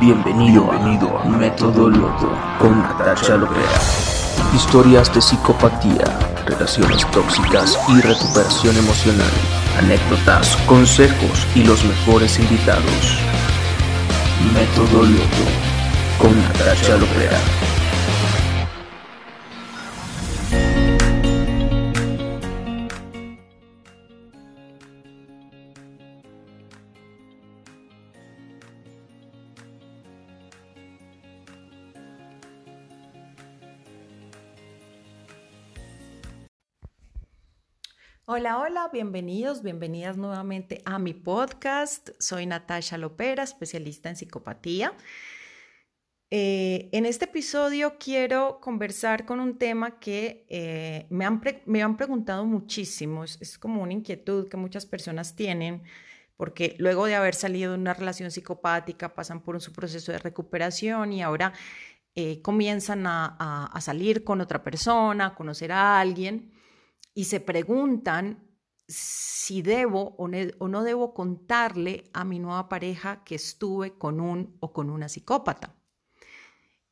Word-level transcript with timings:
Bienvenido, 0.00 0.70
amigo 0.72 1.18
a 1.18 1.24
Método 1.26 1.88
Loto 1.88 2.30
con 2.58 2.80
Natasha 2.82 3.36
Lopera. 3.36 3.80
Historias 4.54 5.12
de 5.14 5.20
psicopatía, 5.20 6.04
relaciones 6.46 7.06
tóxicas 7.10 7.78
y 7.88 8.00
recuperación 8.00 8.76
emocional. 8.76 9.30
Anécdotas, 9.78 10.56
consejos 10.66 11.46
y 11.54 11.64
los 11.64 11.84
mejores 11.84 12.38
invitados. 12.38 13.18
Método 14.52 15.02
Loto 15.02 15.46
con 16.18 16.36
Natasha 16.42 16.96
Lopera. 16.96 17.38
Hola, 38.28 38.58
hola, 38.58 38.90
bienvenidos, 38.92 39.62
bienvenidas 39.62 40.16
nuevamente 40.16 40.82
a 40.84 40.98
mi 40.98 41.14
podcast. 41.14 42.10
Soy 42.18 42.44
Natasha 42.44 42.98
Lopera, 42.98 43.44
especialista 43.44 44.08
en 44.08 44.16
psicopatía. 44.16 44.92
Eh, 46.32 46.88
en 46.90 47.06
este 47.06 47.26
episodio 47.26 47.98
quiero 48.00 48.58
conversar 48.60 49.26
con 49.26 49.38
un 49.38 49.58
tema 49.58 50.00
que 50.00 50.44
eh, 50.48 51.06
me, 51.08 51.24
han 51.24 51.40
me, 51.66 51.84
han 51.84 51.96
preguntado 51.96 52.44
muchísimo, 52.44 53.22
es, 53.22 53.58
como 53.58 53.80
una 53.80 53.92
inquietud 53.92 54.48
que 54.48 54.56
muchas 54.56 54.86
personas 54.86 55.36
tienen, 55.36 55.84
porque 56.36 56.74
luego 56.80 57.06
de 57.06 57.14
haber 57.14 57.36
salido 57.36 57.74
de 57.74 57.78
una 57.78 57.94
relación 57.94 58.32
psicopática 58.32 59.14
pasan 59.14 59.40
por 59.40 59.60
su 59.60 59.72
proceso 59.72 60.10
de 60.10 60.18
recuperación 60.18 61.12
y 61.12 61.22
ahora 61.22 61.52
eh, 62.16 62.42
comienzan 62.42 63.06
a, 63.06 63.66
a 63.66 63.80
salir 63.80 64.24
con 64.24 64.40
otra 64.40 64.64
persona, 64.64 65.26
a 65.26 65.34
conocer 65.36 65.70
a 65.70 66.00
alguien 66.00 66.55
y 67.16 67.24
se 67.24 67.40
preguntan 67.40 68.46
si 68.86 69.62
debo 69.62 70.14
o, 70.18 70.28
no 70.28 70.82
debo 70.84 71.14
contarle 71.14 72.04
a 72.12 72.24
mi 72.24 72.38
nueva 72.38 72.68
pareja 72.68 73.24
que 73.24 73.34
estuve 73.34 73.96
con 73.96 74.20
un 74.20 74.58
o 74.60 74.72
con 74.74 74.90
una 74.90 75.08
psicópata. 75.08 75.74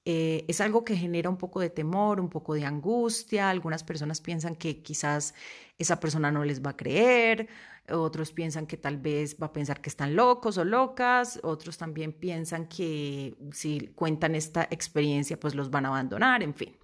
Eh, 0.07 0.47
es 0.49 0.63
algo 0.63 0.83
que 0.83 0.97
genera 0.97 1.29
un 1.29 1.37
poco 1.37 1.61
de 1.61 1.69
temor, 1.69 2.21
un 2.21 2.31
poco 2.31 2.55
de 2.55 2.65
angustia. 2.65 3.51
Algunas 3.51 3.85
personas 3.85 4.23
piensan 4.23 4.57
que 4.57 4.83
quizás 4.83 5.35
esa 5.79 6.01
persona 6.01 6.33
no 6.33 6.43
les 6.43 6.65
va 6.65 6.71
a 6.71 6.77
creer, 6.77 7.49
otros 7.91 8.33
piensan 8.33 8.67
que 8.67 8.79
tal 8.79 8.97
vez 8.97 9.37
va 9.41 9.49
a 9.49 9.53
pensar 9.53 9.83
que 9.83 9.91
están 9.91 10.17
locos 10.17 10.57
o 10.57 10.65
locas, 10.65 11.39
otros 11.43 11.77
también 11.77 12.15
piensan 12.15 12.67
que 12.67 13.37
si 13.53 13.89
cuentan 13.95 14.35
esta 14.35 14.67
experiencia 14.71 15.39
pues 15.39 15.55
los 15.55 15.71
van 15.71 15.85
a 15.85 15.89
abandonar, 15.89 16.43
en 16.43 16.55
fin. 16.55 16.75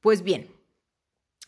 Pues 0.00 0.22
bien, 0.22 0.55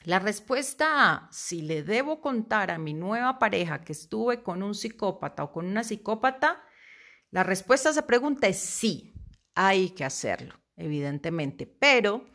la 0.04 0.18
respuesta 0.18 1.12
a 1.12 1.28
si 1.32 1.62
le 1.62 1.82
debo 1.82 2.20
contar 2.20 2.70
a 2.70 2.78
mi 2.78 2.94
nueva 2.94 3.38
pareja 3.38 3.82
que 3.82 3.92
estuve 3.92 4.42
con 4.42 4.62
un 4.62 4.74
psicópata 4.74 5.44
o 5.44 5.52
con 5.52 5.66
una 5.66 5.84
psicópata, 5.84 6.64
la 7.30 7.42
respuesta 7.42 7.88
a 7.88 7.92
esa 7.92 8.06
pregunta 8.06 8.46
es 8.46 8.58
sí, 8.58 9.12
hay 9.54 9.90
que 9.90 10.04
hacerlo, 10.04 10.54
evidentemente, 10.76 11.66
pero 11.66 12.26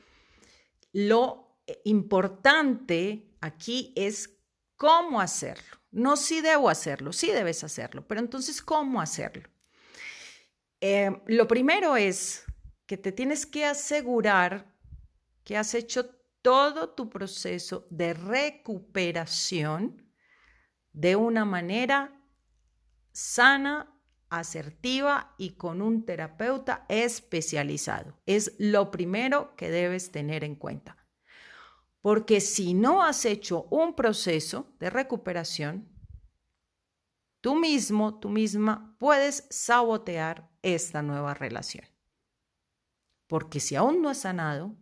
lo 0.92 1.58
importante 1.86 3.36
aquí 3.42 3.94
es 3.96 4.38
cómo 4.76 5.22
hacerlo. 5.22 5.78
No 5.92 6.18
si 6.18 6.42
debo 6.42 6.70
hacerlo, 6.70 7.14
sí 7.14 7.32
debes 7.32 7.64
hacerlo, 7.64 8.06
pero 8.08 8.20
entonces, 8.20 8.62
¿cómo 8.62 9.00
hacerlo? 9.00 9.50
Eh, 10.82 11.12
lo 11.28 11.48
primero 11.48 11.96
es 11.96 12.44
que 12.86 12.98
te 12.98 13.12
tienes 13.12 13.46
que 13.46 13.66
asegurar 13.66 14.74
que 15.44 15.56
has 15.56 15.74
hecho 15.74 16.10
todo 16.44 16.90
tu 16.90 17.10
proceso 17.10 17.88
de 17.90 18.14
recuperación 18.14 20.06
de 20.92 21.16
una 21.16 21.46
manera 21.46 22.22
sana, 23.12 23.90
asertiva 24.30 25.34
y 25.38 25.52
con 25.56 25.82
un 25.82 26.06
terapeuta 26.06 26.86
especializado. 26.90 28.20
Es 28.26 28.56
lo 28.60 28.92
primero 28.92 29.56
que 29.56 29.72
debes 29.72 30.12
tener 30.12 30.44
en 30.44 30.56
cuenta. 30.56 30.98
Porque 32.02 32.42
si 32.42 32.74
no 32.74 33.02
has 33.02 33.26
hecho 33.26 33.64
un 33.70 33.96
proceso 33.96 34.76
de 34.80 34.90
recuperación, 34.90 35.88
tú 37.40 37.56
mismo, 37.56 38.20
tú 38.20 38.30
misma 38.30 38.98
puedes 39.00 39.48
sabotear 39.50 40.50
esta 40.62 41.02
nueva 41.02 41.34
relación. 41.34 41.86
Porque 43.28 43.60
si 43.60 43.76
aún 43.76 44.02
no 44.02 44.10
has 44.10 44.20
sanado, 44.20 44.76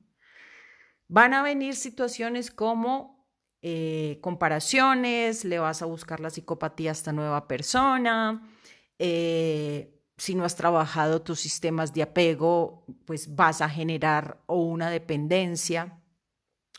Van 1.12 1.34
a 1.34 1.44
venir 1.44 1.76
situaciones 1.76 2.52
como 2.52 3.28
eh, 3.62 4.20
comparaciones, 4.22 5.44
le 5.44 5.60
vas 5.60 5.82
a 5.82 5.86
buscar 5.86 6.22
la 6.22 6.30
psicopatía 6.30 6.92
a 6.92 6.94
esta 6.94 7.12
nueva 7.12 7.50
persona, 7.50 8.50
eh, 8.98 10.02
si 10.16 10.36
no 10.36 10.46
has 10.46 10.56
trabajado 10.56 11.22
tus 11.22 11.42
sistemas 11.42 11.94
de 11.94 12.04
apego, 12.04 12.86
pues 13.04 13.36
vas 13.36 13.60
a 13.60 13.68
generar 13.68 14.42
o 14.46 14.64
una 14.64 14.90
dependencia 14.90 16.02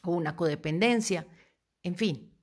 o 0.03 0.13
una 0.13 0.35
codependencia, 0.35 1.27
en 1.83 1.95
fin. 1.95 2.35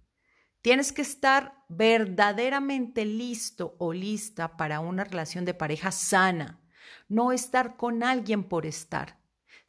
Tienes 0.61 0.93
que 0.93 1.01
estar 1.01 1.65
verdaderamente 1.69 3.03
listo 3.03 3.75
o 3.79 3.93
lista 3.93 4.57
para 4.57 4.79
una 4.79 5.05
relación 5.05 5.43
de 5.43 5.55
pareja 5.55 5.91
sana, 5.91 6.61
no 7.07 7.31
estar 7.31 7.77
con 7.77 8.03
alguien 8.03 8.43
por 8.43 8.67
estar. 8.67 9.18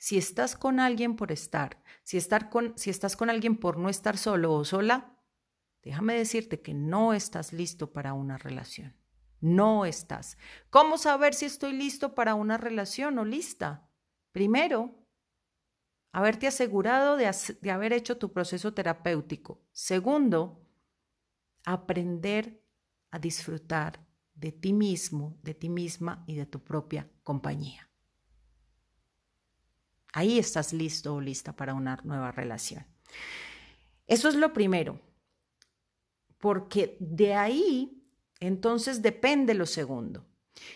Si 0.00 0.16
estás 0.16 0.56
con 0.56 0.81
alguien 0.81 1.15
por 1.15 1.31
estar, 1.31 1.84
si, 2.05 2.16
estar 2.16 2.49
con, 2.49 2.72
si 2.78 2.88
estás 2.88 3.19
con 3.19 3.28
alguien 3.28 3.59
por 3.59 3.77
no 3.77 3.91
estar 3.91 4.16
solo 4.16 4.55
o 4.55 4.65
sola, 4.65 5.15
déjame 5.83 6.15
decirte 6.15 6.62
que 6.62 6.72
no 6.72 7.12
estás 7.12 7.53
listo 7.53 7.93
para 7.93 8.15
una 8.15 8.38
relación. 8.38 8.97
No 9.41 9.84
estás. 9.84 10.38
¿Cómo 10.71 10.97
saber 10.97 11.34
si 11.34 11.44
estoy 11.44 11.75
listo 11.75 12.15
para 12.15 12.34
una 12.34 12.56
relación 12.56 13.19
o 13.19 13.27
lista? 13.27 13.91
Primero, 14.33 15.06
haberte 16.12 16.47
asegurado 16.47 17.19
de, 17.19 17.31
de 17.61 17.71
haber 17.71 17.93
hecho 17.93 18.17
tu 18.17 18.32
proceso 18.32 18.72
terapéutico. 18.72 19.61
Segundo, 19.71 20.67
aprender 21.67 22.65
a 23.11 23.19
disfrutar 23.19 24.03
de 24.32 24.50
ti 24.50 24.72
mismo, 24.72 25.38
de 25.43 25.53
ti 25.53 25.69
misma 25.69 26.25
y 26.27 26.37
de 26.37 26.47
tu 26.47 26.65
propia 26.65 27.11
compañía. 27.22 27.89
Ahí 30.12 30.38
estás 30.38 30.72
listo 30.72 31.15
o 31.15 31.21
lista 31.21 31.54
para 31.54 31.75
una 31.75 32.00
nueva 32.04 32.32
relación. 32.32 32.87
Eso 34.06 34.28
es 34.28 34.34
lo 34.34 34.53
primero, 34.53 35.00
porque 36.38 36.97
de 37.00 37.34
ahí 37.34 38.03
entonces 38.41 39.03
depende 39.03 39.54
lo 39.54 39.66
segundo. 39.66 40.26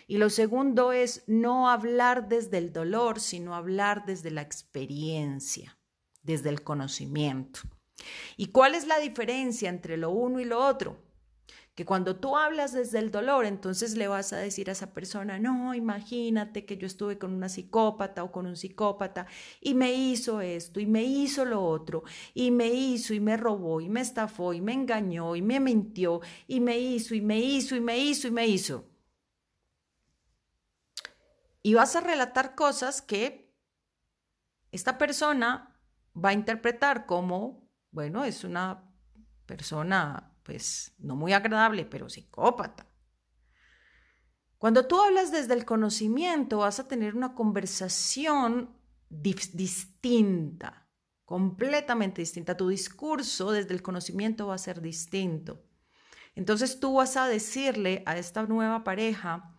Y 0.07 0.17
lo 0.17 0.29
segundo 0.29 0.91
es 0.93 1.23
no 1.27 1.69
hablar 1.69 2.29
desde 2.29 2.57
el 2.57 2.71
dolor, 2.71 3.19
sino 3.19 3.55
hablar 3.55 4.05
desde 4.05 4.31
la 4.31 4.41
experiencia, 4.41 5.77
desde 6.23 6.49
el 6.49 6.63
conocimiento. 6.63 7.59
¿Y 8.37 8.47
cuál 8.47 8.75
es 8.75 8.87
la 8.87 8.99
diferencia 8.99 9.69
entre 9.69 9.97
lo 9.97 10.11
uno 10.11 10.39
y 10.39 10.45
lo 10.45 10.65
otro? 10.65 10.97
Que 11.75 11.85
cuando 11.85 12.15
tú 12.15 12.37
hablas 12.37 12.71
desde 12.71 12.99
el 12.99 13.11
dolor, 13.11 13.45
entonces 13.45 13.97
le 13.97 14.07
vas 14.07 14.31
a 14.31 14.37
decir 14.37 14.69
a 14.69 14.71
esa 14.71 14.93
persona, 14.93 15.39
no, 15.39 15.75
imagínate 15.75 16.65
que 16.65 16.77
yo 16.77 16.87
estuve 16.87 17.17
con 17.17 17.33
una 17.33 17.49
psicópata 17.49 18.23
o 18.23 18.31
con 18.31 18.45
un 18.45 18.55
psicópata 18.55 19.27
y 19.59 19.73
me 19.73 19.93
hizo 19.93 20.39
esto 20.39 20.79
y 20.79 20.85
me 20.85 21.03
hizo 21.03 21.43
lo 21.43 21.65
otro 21.65 22.03
y 22.33 22.51
me 22.51 22.69
hizo 22.69 23.13
y 23.13 23.19
me 23.19 23.35
robó 23.35 23.81
y 23.81 23.89
me 23.89 23.99
estafó 23.99 24.53
y 24.53 24.61
me 24.61 24.71
engañó 24.71 25.35
y 25.35 25.41
me 25.41 25.59
mintió 25.59 26.21
y 26.47 26.61
me 26.61 26.79
hizo 26.79 27.13
y 27.13 27.19
me 27.19 27.39
hizo 27.39 27.75
y 27.75 27.81
me 27.81 27.97
hizo 27.97 28.29
y 28.29 28.31
me 28.31 28.47
hizo. 28.47 28.85
Y 31.61 31.73
vas 31.73 31.95
a 31.97 32.01
relatar 32.01 32.55
cosas 32.55 33.01
que 33.01 33.53
esta 34.71 34.97
persona 34.97 35.77
va 36.15 36.29
a 36.29 36.33
interpretar 36.33 37.05
como, 37.05 37.67
bueno, 37.91 38.23
es 38.23 38.45
una 38.45 38.89
persona 39.45 40.34
pues 40.45 40.93
no 40.99 41.15
muy 41.15 41.33
agradable, 41.33 41.85
pero 41.85 42.07
psicópata. 42.07 42.87
Cuando 44.59 44.87
tú 44.87 45.01
hablas 45.01 45.31
desde 45.31 45.55
el 45.55 45.65
conocimiento, 45.65 46.59
vas 46.59 46.79
a 46.79 46.87
tener 46.87 47.15
una 47.15 47.33
conversación 47.33 48.77
distinta, 49.09 50.87
completamente 51.25 52.21
distinta. 52.21 52.55
Tu 52.55 52.69
discurso 52.69 53.51
desde 53.51 53.73
el 53.73 53.81
conocimiento 53.81 54.47
va 54.47 54.55
a 54.55 54.59
ser 54.59 54.81
distinto. 54.81 55.63
Entonces 56.35 56.79
tú 56.79 56.95
vas 56.95 57.17
a 57.17 57.27
decirle 57.27 58.03
a 58.05 58.17
esta 58.17 58.43
nueva 58.43 58.83
pareja, 58.83 59.51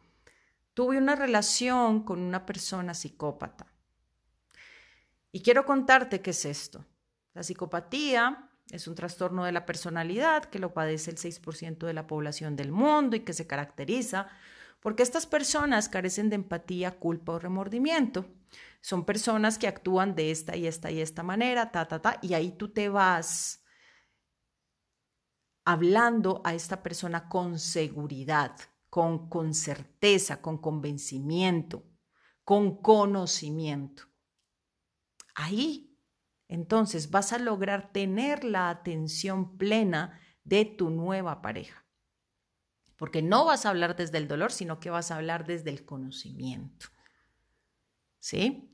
tuve 0.72 0.98
una 0.98 1.16
relación 1.16 2.04
con 2.04 2.20
una 2.20 2.46
persona 2.46 2.94
psicópata. 2.94 3.72
Y 5.32 5.42
quiero 5.42 5.66
contarte 5.66 6.22
qué 6.22 6.30
es 6.30 6.44
esto. 6.44 6.86
La 7.34 7.42
psicopatía 7.42 8.45
es 8.70 8.88
un 8.88 8.94
trastorno 8.94 9.44
de 9.44 9.52
la 9.52 9.64
personalidad 9.64 10.44
que 10.44 10.58
lo 10.58 10.74
padece 10.74 11.10
el 11.10 11.18
6% 11.18 11.86
de 11.86 11.92
la 11.92 12.06
población 12.06 12.56
del 12.56 12.72
mundo 12.72 13.16
y 13.16 13.20
que 13.20 13.32
se 13.32 13.46
caracteriza 13.46 14.28
Porque 14.80 15.02
estas 15.02 15.26
personas 15.26 15.88
carecen 15.88 16.30
de 16.30 16.36
empatía, 16.36 16.98
culpa 16.98 17.32
o 17.32 17.38
remordimiento. 17.38 18.26
Son 18.80 19.04
personas 19.04 19.58
que 19.58 19.66
actúan 19.68 20.14
de 20.14 20.30
esta 20.30 20.56
y 20.56 20.66
esta 20.66 20.90
y 20.90 21.00
esta 21.00 21.22
manera, 21.22 21.72
ta, 21.72 21.86
ta, 21.88 22.00
ta, 22.00 22.18
y 22.22 22.34
ahí 22.34 22.52
tú 22.52 22.72
te 22.72 22.88
vas 22.88 23.64
hablando 25.64 26.40
a 26.44 26.54
esta 26.54 26.82
persona 26.82 27.28
con 27.28 27.58
seguridad, 27.58 28.56
con, 28.88 29.28
con 29.28 29.54
certeza, 29.54 30.40
con 30.40 30.58
convencimiento, 30.58 31.84
con 32.44 32.80
conocimiento. 32.80 34.04
Ahí, 35.34 35.85
entonces, 36.48 37.10
vas 37.10 37.32
a 37.32 37.38
lograr 37.38 37.92
tener 37.92 38.44
la 38.44 38.70
atención 38.70 39.56
plena 39.58 40.20
de 40.44 40.64
tu 40.64 40.90
nueva 40.90 41.42
pareja. 41.42 41.84
Porque 42.96 43.20
no 43.20 43.44
vas 43.44 43.66
a 43.66 43.70
hablar 43.70 43.96
desde 43.96 44.18
el 44.18 44.28
dolor, 44.28 44.52
sino 44.52 44.78
que 44.78 44.90
vas 44.90 45.10
a 45.10 45.16
hablar 45.16 45.46
desde 45.46 45.70
el 45.70 45.84
conocimiento. 45.84 46.86
¿Sí? 48.20 48.72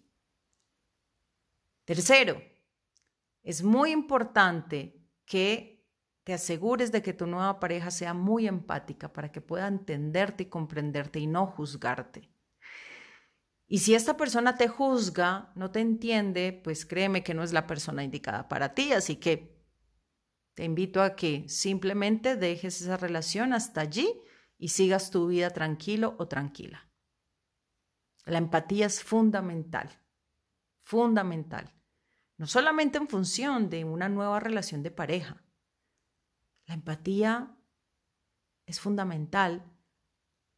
Tercero, 1.84 2.40
es 3.42 3.62
muy 3.62 3.90
importante 3.90 5.02
que 5.24 5.84
te 6.24 6.34
asegures 6.34 6.92
de 6.92 7.02
que 7.02 7.12
tu 7.12 7.26
nueva 7.26 7.58
pareja 7.58 7.90
sea 7.90 8.14
muy 8.14 8.46
empática 8.46 9.12
para 9.12 9.32
que 9.32 9.40
pueda 9.40 9.66
entenderte 9.66 10.44
y 10.44 10.46
comprenderte 10.46 11.18
y 11.18 11.26
no 11.26 11.46
juzgarte. 11.46 12.30
Y 13.72 13.78
si 13.78 13.94
esta 13.94 14.18
persona 14.18 14.56
te 14.56 14.68
juzga, 14.68 15.50
no 15.54 15.70
te 15.70 15.80
entiende, 15.80 16.60
pues 16.62 16.84
créeme 16.84 17.24
que 17.24 17.32
no 17.32 17.42
es 17.42 17.54
la 17.54 17.66
persona 17.66 18.04
indicada 18.04 18.46
para 18.46 18.74
ti. 18.74 18.92
Así 18.92 19.16
que 19.16 19.64
te 20.52 20.64
invito 20.64 21.00
a 21.00 21.16
que 21.16 21.48
simplemente 21.48 22.36
dejes 22.36 22.82
esa 22.82 22.98
relación 22.98 23.54
hasta 23.54 23.80
allí 23.80 24.12
y 24.58 24.68
sigas 24.68 25.10
tu 25.10 25.26
vida 25.26 25.48
tranquilo 25.48 26.16
o 26.18 26.28
tranquila. 26.28 26.90
La 28.26 28.36
empatía 28.36 28.84
es 28.84 29.02
fundamental, 29.02 29.88
fundamental. 30.82 31.72
No 32.36 32.46
solamente 32.46 32.98
en 32.98 33.08
función 33.08 33.70
de 33.70 33.84
una 33.84 34.10
nueva 34.10 34.38
relación 34.38 34.82
de 34.82 34.90
pareja. 34.90 35.42
La 36.66 36.74
empatía 36.74 37.56
es 38.66 38.80
fundamental 38.80 39.64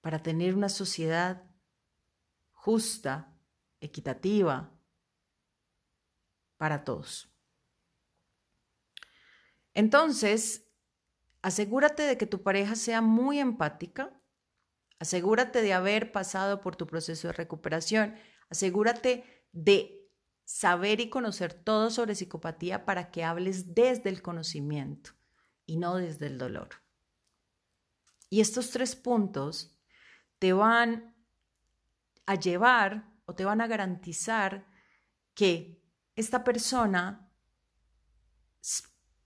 para 0.00 0.20
tener 0.20 0.56
una 0.56 0.68
sociedad 0.68 1.43
justa, 2.64 3.30
equitativa, 3.78 4.72
para 6.56 6.82
todos. 6.82 7.30
Entonces, 9.74 10.72
asegúrate 11.42 12.04
de 12.04 12.16
que 12.16 12.26
tu 12.26 12.42
pareja 12.42 12.74
sea 12.74 13.02
muy 13.02 13.38
empática, 13.38 14.18
asegúrate 14.98 15.60
de 15.60 15.74
haber 15.74 16.10
pasado 16.10 16.62
por 16.62 16.74
tu 16.74 16.86
proceso 16.86 17.28
de 17.28 17.34
recuperación, 17.34 18.14
asegúrate 18.48 19.46
de 19.52 20.10
saber 20.44 21.00
y 21.00 21.10
conocer 21.10 21.52
todo 21.52 21.90
sobre 21.90 22.14
psicopatía 22.14 22.86
para 22.86 23.10
que 23.10 23.24
hables 23.24 23.74
desde 23.74 24.08
el 24.08 24.22
conocimiento 24.22 25.10
y 25.66 25.76
no 25.76 25.96
desde 25.96 26.28
el 26.28 26.38
dolor. 26.38 26.70
Y 28.30 28.40
estos 28.40 28.70
tres 28.70 28.96
puntos 28.96 29.78
te 30.38 30.54
van 30.54 31.13
a 32.26 32.34
llevar 32.34 33.12
o 33.26 33.34
te 33.34 33.44
van 33.44 33.60
a 33.60 33.66
garantizar 33.66 34.66
que 35.34 35.82
esta 36.16 36.44
persona, 36.44 37.30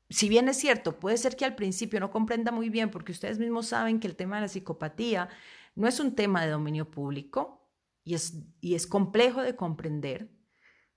si 0.08 0.28
bien 0.28 0.48
es 0.48 0.56
cierto, 0.56 0.98
puede 0.98 1.16
ser 1.18 1.36
que 1.36 1.44
al 1.44 1.54
principio 1.54 2.00
no 2.00 2.10
comprenda 2.10 2.50
muy 2.50 2.70
bien, 2.70 2.90
porque 2.90 3.12
ustedes 3.12 3.38
mismos 3.38 3.68
saben 3.68 4.00
que 4.00 4.06
el 4.06 4.16
tema 4.16 4.36
de 4.36 4.42
la 4.42 4.48
psicopatía 4.48 5.28
no 5.74 5.86
es 5.86 6.00
un 6.00 6.14
tema 6.14 6.44
de 6.44 6.50
dominio 6.50 6.90
público 6.90 7.70
y 8.04 8.14
es, 8.14 8.34
y 8.60 8.74
es 8.74 8.86
complejo 8.86 9.42
de 9.42 9.54
comprender, 9.54 10.30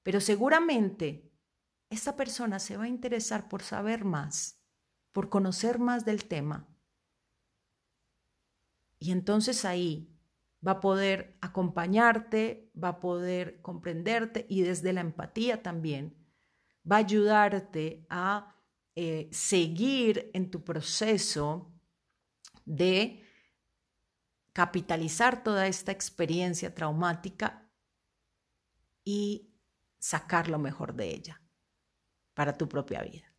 pero 0.04 0.22
seguramente 0.22 1.32
esta 1.90 2.16
persona 2.16 2.60
se 2.60 2.78
va 2.78 2.86
a 2.86 2.90
interesar 2.90 3.50
por 3.50 3.64
saber 3.64 4.06
más, 4.06 4.64
por 5.12 5.30
conocer 5.30 5.78
más 5.78 6.06
del 6.06 6.26
tema. 6.26 6.68
Y 8.98 9.12
entonces 9.12 9.66
ahí 9.66 10.11
va 10.66 10.74
a 10.74 10.80
poder 10.80 11.38
acompañarte, 11.42 12.72
va 12.82 12.90
a 12.90 13.00
poder 13.00 13.62
comprenderte 13.62 14.46
y 14.50 14.62
desde 14.62 14.94
la 14.94 15.02
empatía 15.02 15.64
también 15.64 16.16
va 16.90 16.98
a 16.98 17.00
ayudarte 17.00 18.06
a 18.10 18.56
eh, 18.96 19.30
seguir 19.32 20.30
en 20.34 20.52
tu 20.52 20.64
proceso 20.64 21.74
de 22.66 23.24
capitalizar 24.54 25.44
toda 25.44 25.68
esta 25.68 25.92
experiencia 25.92 26.76
traumática 26.76 27.70
y 29.04 29.56
sacar 29.98 30.50
lo 30.50 30.60
mejor 30.60 30.94
de 30.94 31.10
ella 31.10 31.42
para 32.34 32.58
tu 32.58 32.68
propia 32.68 33.02
vida. 33.02 33.34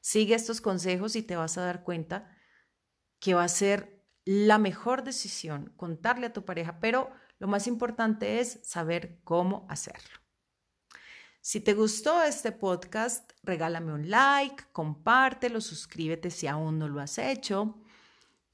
Sigue 0.00 0.34
estos 0.34 0.60
consejos 0.60 1.16
y 1.16 1.22
te 1.22 1.36
vas 1.36 1.56
a 1.56 1.64
dar 1.64 1.82
cuenta 1.82 2.36
que 3.20 3.34
va 3.34 3.44
a 3.44 3.48
ser 3.48 3.93
la 4.24 4.58
mejor 4.58 5.04
decisión, 5.04 5.72
contarle 5.76 6.26
a 6.26 6.32
tu 6.32 6.44
pareja, 6.44 6.80
pero 6.80 7.10
lo 7.38 7.46
más 7.46 7.66
importante 7.66 8.40
es 8.40 8.60
saber 8.62 9.20
cómo 9.24 9.66
hacerlo. 9.68 10.20
Si 11.40 11.60
te 11.60 11.74
gustó 11.74 12.22
este 12.22 12.52
podcast, 12.52 13.32
regálame 13.42 13.92
un 13.92 14.08
like, 14.08 14.64
compártelo, 14.72 15.60
suscríbete 15.60 16.30
si 16.30 16.46
aún 16.46 16.78
no 16.78 16.88
lo 16.88 17.00
has 17.00 17.18
hecho. 17.18 17.78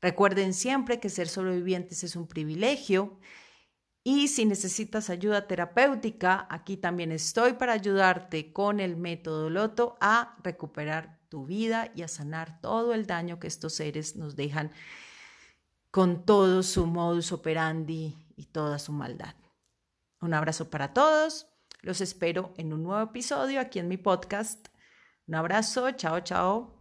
Recuerden 0.00 0.54
siempre 0.54 1.00
que 1.00 1.10
ser 1.10 1.28
sobrevivientes 1.28 2.04
es 2.04 2.16
un 2.16 2.28
privilegio 2.28 3.18
y 4.04 4.28
si 4.28 4.44
necesitas 4.44 5.10
ayuda 5.10 5.48
terapéutica, 5.48 6.46
aquí 6.48 6.76
también 6.76 7.10
estoy 7.10 7.54
para 7.54 7.72
ayudarte 7.72 8.52
con 8.52 8.78
el 8.78 8.96
método 8.96 9.50
Loto 9.50 9.96
a 10.00 10.36
recuperar 10.44 11.18
tu 11.28 11.46
vida 11.46 11.90
y 11.96 12.02
a 12.02 12.08
sanar 12.08 12.60
todo 12.60 12.94
el 12.94 13.06
daño 13.06 13.40
que 13.40 13.48
estos 13.48 13.74
seres 13.74 14.14
nos 14.14 14.36
dejan 14.36 14.70
con 15.96 16.26
todo 16.26 16.62
su 16.62 16.84
modus 16.84 17.32
operandi 17.32 18.18
y 18.36 18.44
toda 18.44 18.78
su 18.78 18.92
maldad. 18.92 19.34
Un 20.20 20.34
abrazo 20.34 20.68
para 20.68 20.92
todos. 20.92 21.46
Los 21.80 22.02
espero 22.02 22.52
en 22.58 22.74
un 22.74 22.82
nuevo 22.82 23.02
episodio 23.02 23.60
aquí 23.62 23.78
en 23.78 23.88
mi 23.88 23.96
podcast. 23.96 24.68
Un 25.26 25.36
abrazo. 25.36 25.90
Chao, 25.92 26.20
chao. 26.20 26.75